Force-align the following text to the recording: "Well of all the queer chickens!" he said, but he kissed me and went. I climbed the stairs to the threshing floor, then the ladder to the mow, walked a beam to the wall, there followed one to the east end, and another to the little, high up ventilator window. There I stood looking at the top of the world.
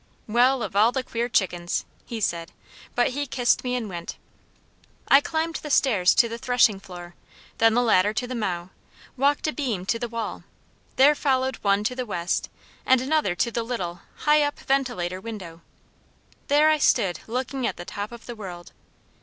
"Well 0.27 0.63
of 0.63 0.75
all 0.75 0.91
the 0.91 1.03
queer 1.03 1.29
chickens!" 1.29 1.85
he 2.07 2.19
said, 2.19 2.51
but 2.95 3.09
he 3.09 3.27
kissed 3.27 3.63
me 3.63 3.75
and 3.75 3.87
went. 3.87 4.17
I 5.07 5.21
climbed 5.21 5.57
the 5.57 5.69
stairs 5.69 6.15
to 6.15 6.27
the 6.27 6.39
threshing 6.39 6.79
floor, 6.79 7.13
then 7.59 7.75
the 7.75 7.83
ladder 7.83 8.11
to 8.11 8.25
the 8.25 8.33
mow, 8.33 8.71
walked 9.15 9.45
a 9.45 9.53
beam 9.53 9.85
to 9.85 9.99
the 9.99 10.07
wall, 10.09 10.41
there 10.95 11.13
followed 11.13 11.57
one 11.57 11.83
to 11.83 11.95
the 11.95 12.11
east 12.19 12.49
end, 12.87 12.99
and 12.99 13.01
another 13.01 13.35
to 13.35 13.51
the 13.51 13.61
little, 13.61 13.99
high 14.25 14.41
up 14.41 14.57
ventilator 14.61 15.21
window. 15.21 15.61
There 16.47 16.71
I 16.71 16.79
stood 16.79 17.19
looking 17.27 17.67
at 17.67 17.77
the 17.77 17.85
top 17.85 18.11
of 18.11 18.25
the 18.25 18.35
world. 18.35 18.71